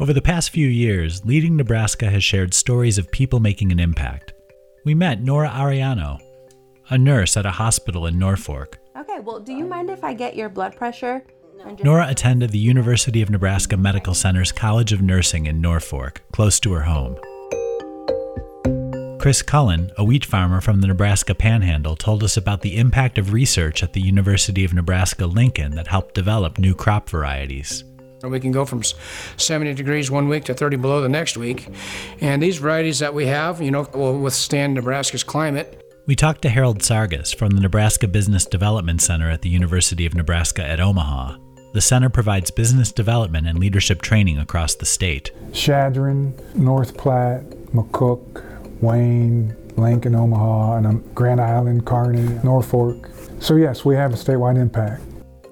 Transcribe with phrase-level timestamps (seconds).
[0.00, 4.32] Over the past few years, Leading Nebraska has shared stories of people making an impact.
[4.84, 6.20] We met Nora Ariano,
[6.88, 8.78] a nurse at a hospital in Norfolk.
[8.96, 11.24] Okay, well, do you mind if I get your blood pressure?
[11.82, 16.72] Nora attended the University of Nebraska Medical Center's College of Nursing in Norfolk, close to
[16.74, 17.16] her home.
[19.18, 23.32] Chris Cullen, a wheat farmer from the Nebraska Panhandle, told us about the impact of
[23.32, 27.82] research at the University of Nebraska Lincoln that helped develop new crop varieties.
[28.22, 31.68] We can go from 70 degrees one week to 30 below the next week.
[32.20, 35.84] And these varieties that we have, you know, will withstand Nebraska's climate.
[36.06, 40.14] We talked to Harold Sargas from the Nebraska Business Development Center at the University of
[40.14, 41.36] Nebraska at Omaha.
[41.74, 45.30] The center provides business development and leadership training across the state.
[45.52, 48.42] Chadron, North Platte, McCook,
[48.80, 53.08] Wayne, Lincoln, Omaha, and um, Grand Island, Kearney, Norfolk.
[53.38, 55.02] So, yes, we have a statewide impact.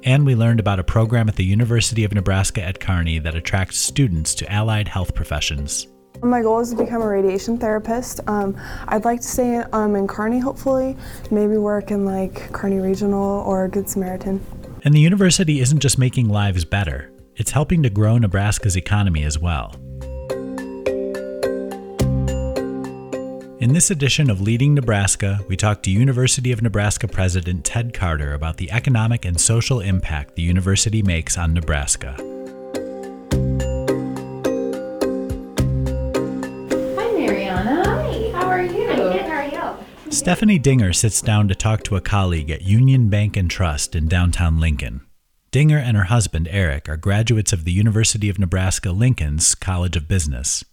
[0.06, 3.76] And we learned about a program at the University of Nebraska at Kearney that attracts
[3.76, 5.88] students to allied health professions.
[6.22, 8.20] My goal is to become a radiation therapist.
[8.28, 10.96] Um, I'd like to stay um, in Kearney, hopefully,
[11.32, 14.40] maybe work in like Kearney Regional or Good Samaritan.
[14.84, 19.40] And the university isn't just making lives better, it's helping to grow Nebraska's economy as
[19.40, 19.74] well.
[23.66, 28.32] In this edition of Leading Nebraska, we talk to University of Nebraska President Ted Carter
[28.32, 32.14] about the economic and social impact the university makes on Nebraska.
[32.16, 32.22] Hi,
[37.10, 37.82] Mariana.
[37.84, 38.30] Hi.
[38.30, 38.88] How are you?
[38.88, 39.22] I'm good.
[39.22, 40.12] How are you?
[40.12, 44.06] Stephanie Dinger sits down to talk to a colleague at Union Bank and Trust in
[44.06, 45.00] downtown Lincoln.
[45.50, 50.06] Dinger and her husband, Eric, are graduates of the University of Nebraska Lincoln's College of
[50.06, 50.64] Business.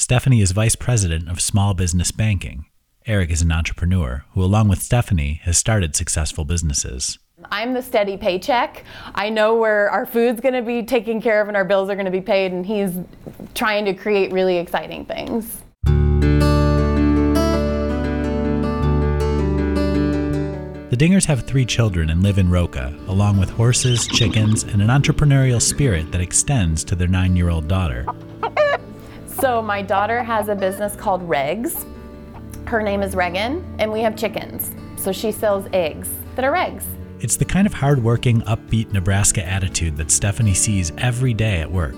[0.00, 2.66] Stephanie is vice president of small business banking.
[3.04, 7.18] Eric is an entrepreneur who, along with Stephanie, has started successful businesses.
[7.50, 8.84] I'm the steady paycheck.
[9.16, 11.96] I know where our food's going to be taken care of and our bills are
[11.96, 12.92] going to be paid, and he's
[13.56, 15.62] trying to create really exciting things.
[20.90, 24.90] The Dingers have three children and live in Roca, along with horses, chickens, and an
[24.90, 28.06] entrepreneurial spirit that extends to their nine year old daughter.
[29.40, 31.86] So, my daughter has a business called Regs.
[32.66, 34.72] Her name is Regan, and we have chickens.
[34.96, 36.82] So, she sells eggs that are Regs.
[37.20, 41.94] It's the kind of hardworking, upbeat Nebraska attitude that Stephanie sees every day at work.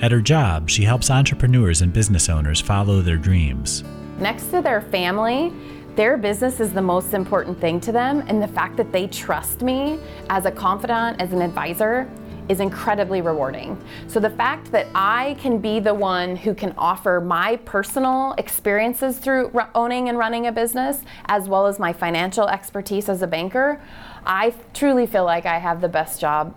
[0.00, 3.84] At her job, she helps entrepreneurs and business owners follow their dreams.
[4.18, 5.52] Next to their family,
[5.94, 9.62] their business is the most important thing to them, and the fact that they trust
[9.62, 10.00] me
[10.30, 12.10] as a confidant, as an advisor,
[12.52, 13.82] is incredibly rewarding.
[14.06, 19.18] So the fact that I can be the one who can offer my personal experiences
[19.18, 23.80] through owning and running a business, as well as my financial expertise as a banker,
[24.26, 26.54] I truly feel like I have the best job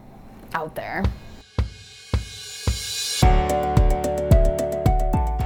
[0.53, 1.03] out there.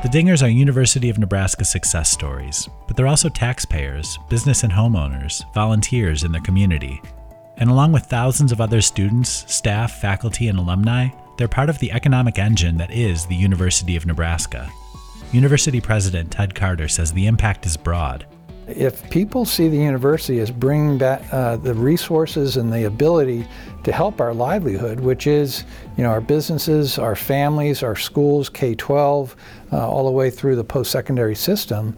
[0.01, 5.43] The Dingers are University of Nebraska success stories, but they're also taxpayers, business and homeowners,
[5.53, 7.01] volunteers in their community.
[7.59, 11.91] And along with thousands of other students, staff, faculty, and alumni, they're part of the
[11.91, 14.69] economic engine that is the University of Nebraska.
[15.33, 18.25] University President Ted Carter says the impact is broad.
[18.67, 23.47] If people see the university as bringing back uh, the resources and the ability
[23.83, 25.63] to help our livelihood, which is,
[25.97, 29.35] you know, our businesses, our families, our schools, K-12,
[29.71, 31.97] uh, all the way through the post-secondary system,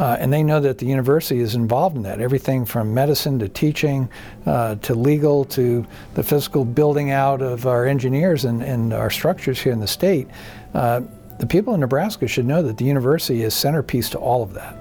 [0.00, 2.22] uh, and they know that the university is involved in that.
[2.22, 4.08] Everything from medicine to teaching
[4.46, 9.60] uh, to legal to the physical building out of our engineers and, and our structures
[9.60, 10.26] here in the state.
[10.72, 11.02] Uh,
[11.38, 14.74] the people in Nebraska should know that the university is centerpiece to all of that.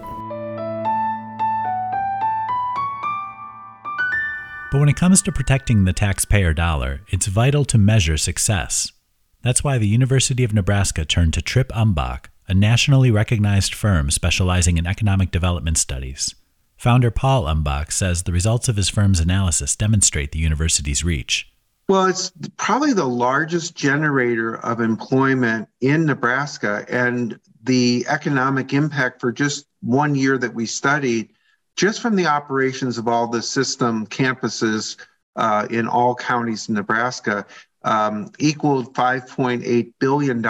[4.72, 8.94] But when it comes to protecting the taxpayer dollar, it's vital to measure success.
[9.42, 14.78] That's why the University of Nebraska turned to Tripp Umbach, a nationally recognized firm specializing
[14.78, 16.36] in economic development studies.
[16.78, 21.52] Founder Paul Umbach says the results of his firm's analysis demonstrate the university's reach.
[21.90, 29.32] Well, it's probably the largest generator of employment in Nebraska, and the economic impact for
[29.32, 31.30] just one year that we studied,
[31.76, 34.98] just from the operations of all the system campuses
[35.36, 37.46] uh, in all counties in Nebraska,
[37.84, 40.46] um, equaled $5.8 billion.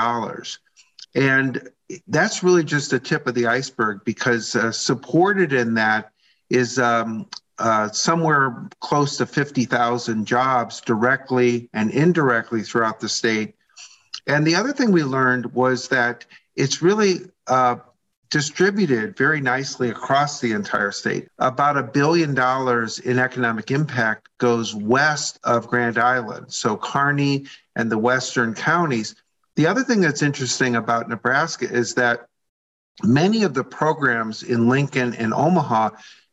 [1.15, 1.69] And
[2.07, 6.11] that's really just the tip of the iceberg because uh, supported in that
[6.49, 7.27] is um,
[7.57, 13.55] uh, somewhere close to 50,000 jobs directly and indirectly throughout the state.
[14.27, 16.25] And the other thing we learned was that
[16.55, 17.77] it's really uh,
[18.29, 21.27] distributed very nicely across the entire state.
[21.39, 26.53] About a billion dollars in economic impact goes west of Grand Island.
[26.53, 29.15] So Kearney and the western counties
[29.59, 32.27] The other thing that's interesting about Nebraska is that
[33.03, 35.89] many of the programs in Lincoln and Omaha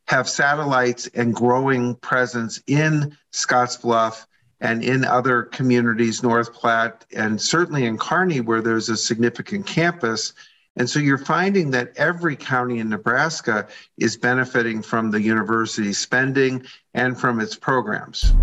[0.07, 4.25] have satellites and growing presence in Scottsbluff
[4.61, 10.31] and in other communities, North Platte, and certainly in Kearney, where there's a significant campus.
[10.77, 16.65] And so you're finding that every county in Nebraska is benefiting from the university spending
[16.93, 18.33] and from its programs.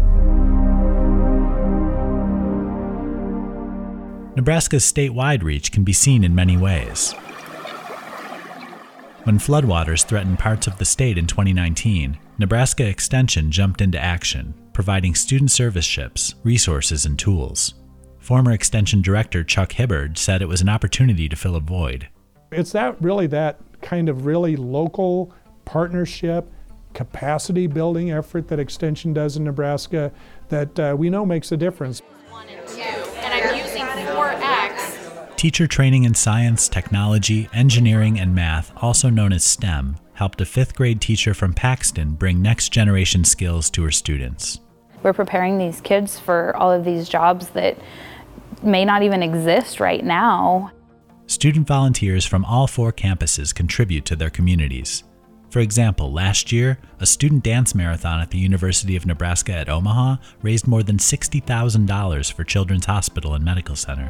[4.36, 7.12] Nebraska's statewide reach can be seen in many ways.
[9.22, 15.14] When floodwaters threatened parts of the state in 2019, Nebraska Extension jumped into action, providing
[15.14, 17.74] student service ships, resources, and tools.
[18.18, 22.08] Former Extension Director Chuck Hibberd said it was an opportunity to fill a void.
[22.50, 25.32] It's that really that kind of really local
[25.64, 26.50] partnership,
[26.92, 30.12] capacity building effort that Extension does in Nebraska
[30.48, 32.02] that uh, we know makes a difference.
[35.44, 40.74] Teacher training in science, technology, engineering, and math, also known as STEM, helped a fifth
[40.74, 44.60] grade teacher from Paxton bring next generation skills to her students.
[45.02, 47.76] We're preparing these kids for all of these jobs that
[48.62, 50.72] may not even exist right now.
[51.26, 55.04] Student volunteers from all four campuses contribute to their communities.
[55.50, 60.16] For example, last year, a student dance marathon at the University of Nebraska at Omaha
[60.40, 64.08] raised more than $60,000 for Children's Hospital and Medical Center.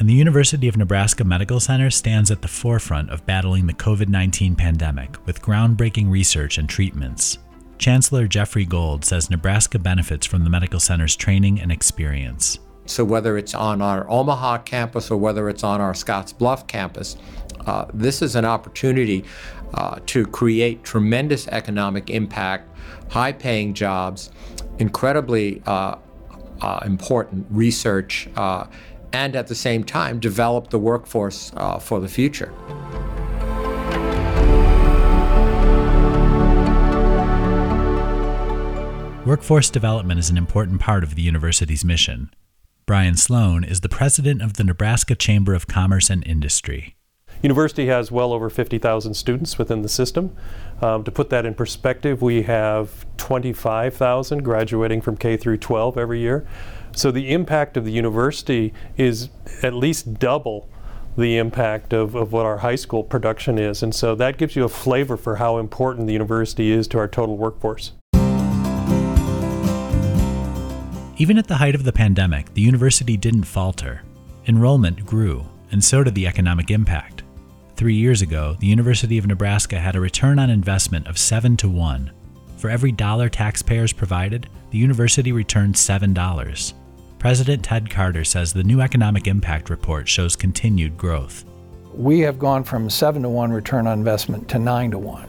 [0.00, 4.08] And the University of Nebraska Medical Center stands at the forefront of battling the COVID
[4.08, 7.36] 19 pandemic with groundbreaking research and treatments.
[7.76, 12.60] Chancellor Jeffrey Gold says Nebraska benefits from the medical center's training and experience.
[12.86, 17.18] So, whether it's on our Omaha campus or whether it's on our Scottsbluff campus,
[17.66, 19.26] uh, this is an opportunity
[19.74, 22.74] uh, to create tremendous economic impact,
[23.10, 24.30] high paying jobs,
[24.78, 25.96] incredibly uh,
[26.62, 28.64] uh important research uh,
[29.12, 32.52] and at the same time develop the workforce uh, for the future.
[39.26, 42.34] Workforce development is an important part of the university's mission.
[42.86, 46.96] Bryan Slone is the president of the Nebraska Chamber of Commerce and Industry.
[47.42, 50.36] University has well over 50,000 students within the system.
[50.82, 56.20] Um, to put that in perspective, we have 25,000 graduating from K through 12 every
[56.20, 56.46] year.
[56.92, 59.28] So the impact of the university is
[59.62, 60.68] at least double
[61.16, 63.82] the impact of, of what our high school production is.
[63.82, 67.08] And so that gives you a flavor for how important the university is to our
[67.08, 67.92] total workforce.
[71.16, 74.02] Even at the height of the pandemic, the university didn't falter.
[74.46, 77.22] Enrollment grew, and so did the economic impact.
[77.76, 81.68] Three years ago, the University of Nebraska had a return on investment of 7 to
[81.68, 82.10] 1.
[82.56, 86.72] For every dollar taxpayers provided, the university returned $7.
[87.20, 91.44] President Ted Carter says the new economic impact report shows continued growth.
[91.92, 95.28] We have gone from 7 to 1 return on investment to 9 to 1.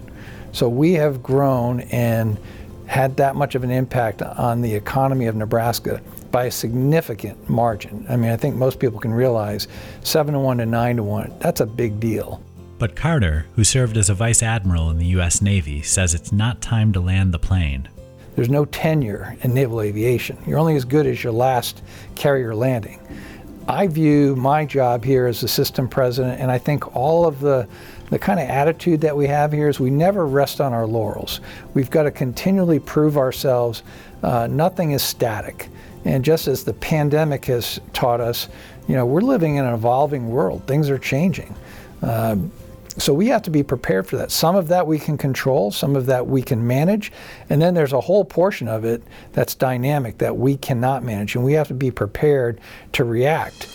[0.53, 2.39] So we have grown and
[2.85, 6.01] had that much of an impact on the economy of Nebraska
[6.31, 8.05] by a significant margin.
[8.07, 9.67] I mean, I think most people can realize
[9.99, 12.41] 7 to 1 to 9 to 1, that's a big deal.
[12.79, 15.41] But Carter, who served as a vice admiral in the U.S.
[15.41, 17.89] Navy, says it's not time to land the plane.
[18.35, 20.37] There's no tenure in naval aviation.
[20.47, 21.81] You're only as good as your last
[22.15, 23.00] carrier landing.
[23.67, 27.67] I view my job here as the system president, and I think all of the
[28.11, 31.39] the kind of attitude that we have here is we never rest on our laurels.
[31.73, 33.83] We've got to continually prove ourselves.
[34.21, 35.69] Uh, nothing is static.
[36.03, 38.50] And just as the pandemic has taught us,
[38.89, 40.67] you know, we're living in an evolving world.
[40.67, 41.55] Things are changing.
[42.01, 42.35] Uh,
[42.98, 44.31] so we have to be prepared for that.
[44.31, 47.12] Some of that we can control, some of that we can manage,
[47.50, 51.43] and then there's a whole portion of it that's dynamic that we cannot manage, and
[51.43, 52.60] we have to be prepared
[52.93, 53.67] to react.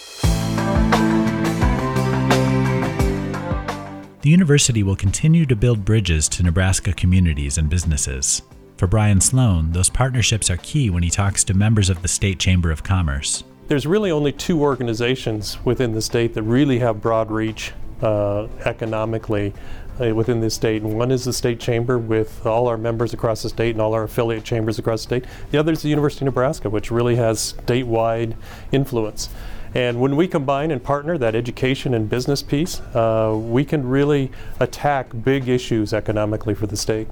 [4.23, 8.42] The university will continue to build bridges to Nebraska communities and businesses.
[8.76, 12.38] For Bryan Slone, those partnerships are key when he talks to members of the State
[12.38, 13.44] Chamber of Commerce.
[13.68, 19.52] There's really only two organizations within the state that really have broad reach uh, economically
[20.00, 20.82] uh, within the state.
[20.82, 23.94] And one is the state chamber with all our members across the state and all
[23.94, 25.24] our affiliate chambers across the state.
[25.50, 28.34] The other is the University of Nebraska, which really has statewide
[28.72, 29.30] influence.
[29.74, 34.30] And when we combine and partner that education and business piece, uh, we can really
[34.60, 37.08] attack big issues economically for the state.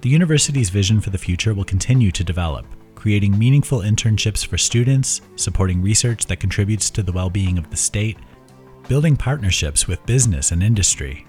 [0.00, 2.64] The university's vision for the future will continue to develop,
[2.94, 7.76] creating meaningful internships for students, supporting research that contributes to the well being of the
[7.76, 8.16] state,
[8.88, 11.26] building partnerships with business and industry.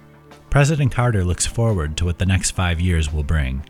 [0.49, 3.63] President Carter looks forward to what the next five years will bring.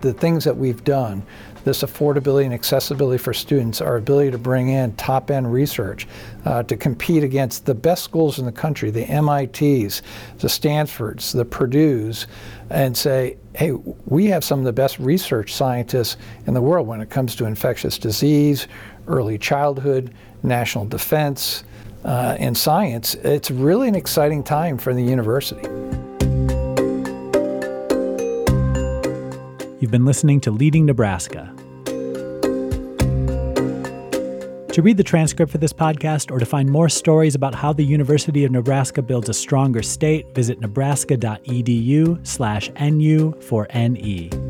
[0.00, 1.22] the things that we've done,
[1.64, 6.08] this affordability and accessibility for students, our ability to bring in top end research,
[6.46, 10.00] uh, to compete against the best schools in the country, the MITs,
[10.38, 12.26] the Stanfords, the Purdue's,
[12.70, 13.72] and say, hey,
[14.06, 17.44] we have some of the best research scientists in the world when it comes to
[17.44, 18.68] infectious disease,
[19.06, 21.64] early childhood, national defense,
[22.04, 23.14] uh, and science.
[23.16, 25.62] It's really an exciting time for the university.
[29.80, 31.54] You've been listening to Leading Nebraska.
[34.74, 37.82] To read the transcript for this podcast or to find more stories about how the
[37.82, 44.49] University of Nebraska builds a stronger state, visit nebraska.edu slash NU for NE.